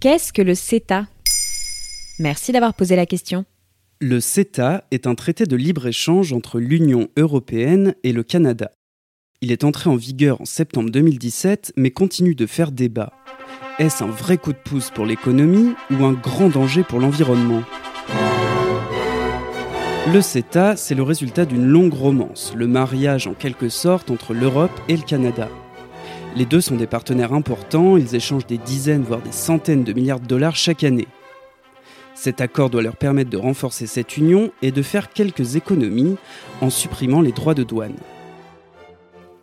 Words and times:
Qu'est-ce 0.00 0.32
que 0.32 0.40
le 0.40 0.54
CETA? 0.54 1.08
Merci 2.18 2.52
d'avoir 2.52 2.72
posé 2.72 2.96
la 2.96 3.04
question. 3.04 3.44
Le 4.00 4.18
CETA 4.18 4.84
est 4.90 5.06
un 5.06 5.14
traité 5.14 5.44
de 5.44 5.56
libre-échange 5.56 6.32
entre 6.32 6.58
l'Union 6.58 7.08
européenne 7.18 7.94
et 8.02 8.14
le 8.14 8.22
Canada. 8.22 8.70
Il 9.42 9.52
est 9.52 9.62
entré 9.62 9.90
en 9.90 9.96
vigueur 9.96 10.40
en 10.40 10.46
septembre 10.46 10.88
2017 10.88 11.74
mais 11.76 11.90
continue 11.90 12.34
de 12.34 12.46
faire 12.46 12.72
débat. 12.72 13.12
Est-ce 13.78 14.02
un 14.02 14.06
vrai 14.06 14.38
coup 14.38 14.54
de 14.54 14.58
pouce 14.58 14.88
pour 14.88 15.04
l'économie 15.04 15.74
ou 15.90 16.02
un 16.06 16.14
grand 16.14 16.48
danger 16.48 16.82
pour 16.82 16.98
l'environnement? 16.98 17.62
Le 20.10 20.22
CETA, 20.22 20.76
c'est 20.76 20.94
le 20.94 21.02
résultat 21.02 21.44
d'une 21.44 21.66
longue 21.66 21.92
romance, 21.92 22.54
le 22.56 22.66
mariage 22.66 23.26
en 23.26 23.34
quelque 23.34 23.68
sorte 23.68 24.10
entre 24.10 24.32
l'Europe 24.32 24.72
et 24.88 24.96
le 24.96 25.02
Canada. 25.02 25.50
Les 26.36 26.44
deux 26.44 26.60
sont 26.60 26.76
des 26.76 26.86
partenaires 26.86 27.32
importants, 27.32 27.96
ils 27.96 28.14
échangent 28.14 28.46
des 28.46 28.58
dizaines 28.58 29.02
voire 29.02 29.20
des 29.20 29.32
centaines 29.32 29.82
de 29.82 29.92
milliards 29.92 30.20
de 30.20 30.26
dollars 30.26 30.54
chaque 30.54 30.84
année. 30.84 31.08
Cet 32.14 32.40
accord 32.40 32.70
doit 32.70 32.82
leur 32.82 32.96
permettre 32.96 33.30
de 33.30 33.36
renforcer 33.36 33.86
cette 33.86 34.16
union 34.16 34.52
et 34.62 34.70
de 34.70 34.82
faire 34.82 35.12
quelques 35.12 35.56
économies 35.56 36.16
en 36.60 36.70
supprimant 36.70 37.20
les 37.20 37.32
droits 37.32 37.54
de 37.54 37.64
douane. 37.64 37.96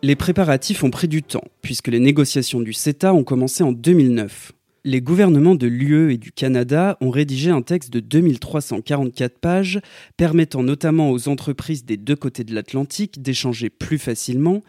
Les 0.02 0.16
préparatifs 0.16 0.84
ont 0.84 0.90
pris 0.90 1.08
du 1.08 1.22
temps, 1.22 1.44
puisque 1.60 1.88
les 1.88 1.98
négociations 1.98 2.60
du 2.60 2.72
CETA 2.72 3.12
ont 3.12 3.24
commencé 3.24 3.64
en 3.64 3.72
2009. 3.72 4.52
Les 4.84 5.00
gouvernements 5.00 5.56
de 5.56 5.66
l'UE 5.66 6.12
et 6.12 6.18
du 6.18 6.30
Canada 6.30 6.96
ont 7.00 7.10
rédigé 7.10 7.50
un 7.50 7.62
texte 7.62 7.92
de 7.92 7.98
2344 7.98 9.38
pages 9.38 9.80
permettant 10.16 10.62
notamment 10.62 11.10
aux 11.10 11.28
entreprises 11.28 11.84
des 11.84 11.96
deux 11.96 12.14
côtés 12.14 12.44
de 12.44 12.54
l'Atlantique 12.54 13.20
d'échanger 13.20 13.70
plus 13.70 13.98
facilement, 13.98 14.62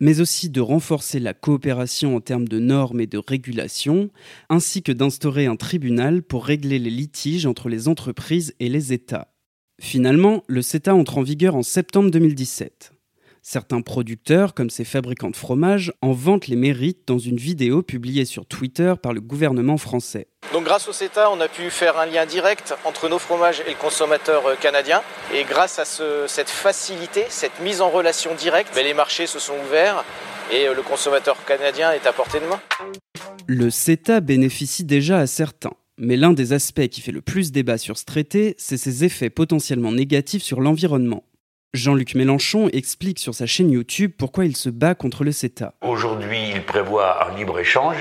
mais 0.00 0.20
aussi 0.20 0.50
de 0.50 0.60
renforcer 0.60 1.20
la 1.20 1.32
coopération 1.32 2.16
en 2.16 2.20
termes 2.20 2.48
de 2.48 2.58
normes 2.58 3.00
et 3.00 3.06
de 3.06 3.18
régulation, 3.18 4.10
ainsi 4.48 4.82
que 4.82 4.92
d'instaurer 4.92 5.46
un 5.46 5.56
tribunal 5.56 6.22
pour 6.22 6.44
régler 6.44 6.80
les 6.80 6.90
litiges 6.90 7.46
entre 7.46 7.68
les 7.68 7.86
entreprises 7.86 8.54
et 8.58 8.68
les 8.68 8.92
États. 8.92 9.32
Finalement, 9.80 10.42
le 10.48 10.62
CETA 10.62 10.94
entre 10.94 11.18
en 11.18 11.22
vigueur 11.22 11.54
en 11.54 11.62
septembre 11.62 12.10
2017. 12.10 12.91
Certains 13.44 13.80
producteurs, 13.80 14.54
comme 14.54 14.70
ces 14.70 14.84
fabricants 14.84 15.30
de 15.30 15.36
fromage, 15.36 15.92
en 16.00 16.12
vantent 16.12 16.46
les 16.46 16.54
mérites 16.54 17.08
dans 17.08 17.18
une 17.18 17.38
vidéo 17.38 17.82
publiée 17.82 18.24
sur 18.24 18.46
Twitter 18.46 18.94
par 19.02 19.12
le 19.12 19.20
gouvernement 19.20 19.78
français. 19.78 20.28
Donc 20.52 20.62
grâce 20.62 20.86
au 20.86 20.92
CETA, 20.92 21.28
on 21.28 21.40
a 21.40 21.48
pu 21.48 21.68
faire 21.68 21.98
un 21.98 22.06
lien 22.06 22.24
direct 22.24 22.72
entre 22.84 23.08
nos 23.08 23.18
fromages 23.18 23.60
et 23.66 23.70
le 23.70 23.76
consommateur 23.76 24.46
euh, 24.46 24.54
canadien. 24.54 25.02
Et 25.34 25.42
grâce 25.42 25.80
à 25.80 25.84
cette 25.84 26.50
facilité, 26.50 27.24
cette 27.30 27.58
mise 27.60 27.80
en 27.80 27.90
relation 27.90 28.32
directe, 28.36 28.72
ben, 28.76 28.84
les 28.84 28.94
marchés 28.94 29.26
se 29.26 29.40
sont 29.40 29.54
ouverts 29.66 30.04
et 30.52 30.68
euh, 30.68 30.74
le 30.74 30.82
consommateur 30.82 31.44
canadien 31.44 31.90
est 31.90 32.06
à 32.06 32.12
portée 32.12 32.38
de 32.38 32.46
main. 32.46 32.60
Le 33.48 33.70
CETA 33.70 34.20
bénéficie 34.20 34.84
déjà 34.84 35.18
à 35.18 35.26
certains. 35.26 35.72
Mais 35.98 36.16
l'un 36.16 36.32
des 36.32 36.52
aspects 36.52 36.86
qui 36.86 37.00
fait 37.00 37.12
le 37.12 37.22
plus 37.22 37.50
débat 37.50 37.76
sur 37.76 37.98
ce 37.98 38.04
traité, 38.04 38.54
c'est 38.56 38.76
ses 38.76 39.04
effets 39.04 39.30
potentiellement 39.30 39.92
négatifs 39.92 40.42
sur 40.44 40.60
l'environnement. 40.60 41.24
Jean-Luc 41.74 42.14
Mélenchon 42.14 42.68
explique 42.68 43.18
sur 43.18 43.34
sa 43.34 43.46
chaîne 43.46 43.70
YouTube 43.70 44.12
pourquoi 44.18 44.44
il 44.44 44.54
se 44.54 44.68
bat 44.68 44.94
contre 44.94 45.24
le 45.24 45.32
CETA. 45.32 45.72
Aujourd'hui, 45.80 46.50
il 46.54 46.62
prévoit 46.62 47.26
un 47.26 47.34
libre-échange 47.34 47.96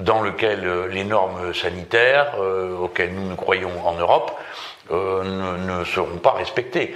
dans 0.00 0.20
lequel 0.20 0.66
euh, 0.66 0.88
les 0.88 1.04
normes 1.04 1.54
sanitaires 1.54 2.34
euh, 2.40 2.76
auxquelles 2.76 3.14
nous 3.14 3.28
nous 3.28 3.36
croyons 3.36 3.70
en 3.86 3.96
Europe 3.96 4.32
euh, 4.90 5.22
ne, 5.22 5.78
ne 5.78 5.84
seront 5.84 6.18
pas 6.18 6.32
respectées. 6.32 6.92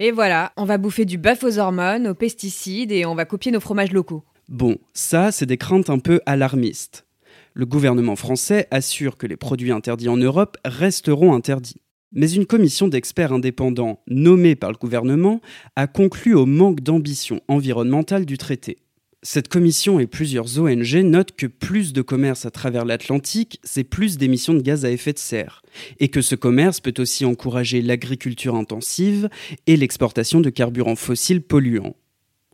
Et 0.00 0.10
voilà, 0.10 0.50
on 0.56 0.64
va 0.64 0.76
bouffer 0.76 1.04
du 1.04 1.18
bœuf 1.18 1.44
aux 1.44 1.58
hormones, 1.60 2.08
aux 2.08 2.14
pesticides 2.14 2.90
et 2.90 3.06
on 3.06 3.14
va 3.14 3.24
copier 3.24 3.52
nos 3.52 3.60
fromages 3.60 3.92
locaux. 3.92 4.24
Bon, 4.48 4.76
ça, 4.92 5.30
c'est 5.30 5.46
des 5.46 5.56
craintes 5.56 5.88
un 5.88 6.00
peu 6.00 6.20
alarmistes. 6.26 7.06
Le 7.54 7.64
gouvernement 7.64 8.16
français 8.16 8.66
assure 8.72 9.16
que 9.16 9.28
les 9.28 9.36
produits 9.36 9.70
interdits 9.70 10.08
en 10.08 10.16
Europe 10.16 10.56
resteront 10.64 11.32
interdits. 11.32 11.80
Mais 12.12 12.32
une 12.32 12.46
commission 12.46 12.88
d'experts 12.88 13.32
indépendants 13.32 14.02
nommée 14.08 14.56
par 14.56 14.72
le 14.72 14.76
gouvernement 14.76 15.40
a 15.76 15.86
conclu 15.86 16.34
au 16.34 16.44
manque 16.44 16.80
d'ambition 16.80 17.40
environnementale 17.46 18.26
du 18.26 18.36
traité. 18.36 18.78
Cette 19.22 19.48
commission 19.48 20.00
et 20.00 20.06
plusieurs 20.06 20.58
ONG 20.58 20.94
notent 21.04 21.36
que 21.36 21.46
plus 21.46 21.92
de 21.92 22.02
commerce 22.02 22.46
à 22.46 22.50
travers 22.50 22.84
l'Atlantique, 22.84 23.60
c'est 23.62 23.84
plus 23.84 24.16
d'émissions 24.16 24.54
de 24.54 24.62
gaz 24.62 24.84
à 24.84 24.90
effet 24.90 25.12
de 25.12 25.18
serre, 25.18 25.62
et 26.00 26.08
que 26.08 26.22
ce 26.22 26.34
commerce 26.34 26.80
peut 26.80 26.94
aussi 26.98 27.26
encourager 27.26 27.82
l'agriculture 27.82 28.56
intensive 28.56 29.28
et 29.66 29.76
l'exportation 29.76 30.40
de 30.40 30.50
carburants 30.50 30.96
fossiles 30.96 31.42
polluants. 31.42 31.96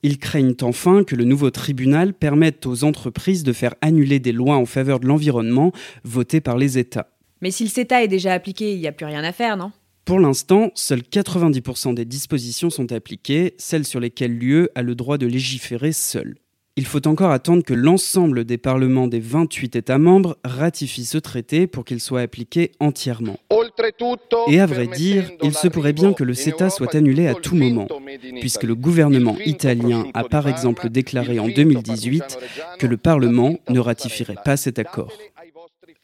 Ils 0.03 0.19
craignent 0.19 0.57
enfin 0.61 1.05
que 1.05 1.17
le 1.17 1.25
nouveau 1.25 1.51
tribunal 1.51 2.13
permette 2.13 2.67
aux 2.67 2.85
entreprises 2.85 3.45
de 3.45 3.53
faire 3.53 3.77
annuler 3.81 4.19
des 4.19 4.33
lois 4.33 4.57
en 4.57 4.67
faveur 4.67 5.01
de 5.01 5.07
l'environnement 5.07 5.73
votées 6.05 6.41
par 6.41 6.59
les 6.59 6.79
États. 6.79 7.16
Mais 7.41 7.51
si 7.51 7.65
le 7.65 7.71
CETA 7.71 8.03
est 8.03 8.09
déjà 8.09 8.33
appliqué, 8.33 8.73
il 8.73 8.81
n'y 8.81 8.87
a 8.87 8.93
plus 8.93 9.07
rien 9.07 9.25
à 9.25 9.33
faire, 9.33 9.57
non? 9.57 9.73
Pour 10.05 10.21
l'instant, 10.21 10.71
seuls 10.75 11.01
90% 11.01 11.95
des 11.95 12.05
dispositions 12.05 12.71
sont 12.71 12.93
appliquées, 12.93 13.55
celles 13.59 13.85
sur 13.85 13.99
lesquelles 13.99 14.39
l'UE 14.39 14.69
a 14.75 14.83
le 14.83 14.95
droit 14.95 15.19
de 15.19 15.27
légiférer 15.27 15.93
seule. 15.93 16.37
Il 16.79 16.85
faut 16.85 17.09
encore 17.09 17.31
attendre 17.31 17.65
que 17.65 17.73
l'ensemble 17.73 18.45
des 18.45 18.59
parlements 18.59 19.09
des 19.09 19.19
28 19.19 19.77
États 19.77 19.97
membres 19.97 20.37
ratifient 20.45 21.07
ce 21.07 21.17
traité 21.17 21.67
pour 21.67 21.87
qu'il 21.87 22.01
soit 22.01 22.21
appliqué 22.21 22.73
entièrement. 22.81 23.39
Et 24.49 24.61
à 24.61 24.67
vrai 24.67 24.87
dire, 24.87 25.31
il 25.43 25.55
se 25.55 25.69
pourrait 25.69 25.95
bien 25.95 26.13
que 26.13 26.23
le 26.23 26.35
CETA 26.35 26.69
soit 26.69 26.95
annulé 26.95 27.29
à 27.29 27.35
tout 27.35 27.57
moment, 27.57 27.89
puisque 28.41 28.65
le 28.65 28.75
gouvernement 28.75 29.39
italien 29.47 30.05
a 30.13 30.25
par 30.25 30.49
exemple 30.49 30.91
déclaré 30.91 31.39
en 31.39 31.49
2018 31.49 32.39
que 32.79 32.87
le 32.87 32.99
Parlement 32.99 33.57
ne 33.71 33.81
ratifierait 33.81 34.37
pas 34.45 34.59
cet 34.59 34.79
accord. 34.79 35.13